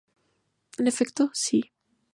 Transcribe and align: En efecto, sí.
En 0.79 0.87
efecto, 0.87 1.29
sí. 1.31 1.71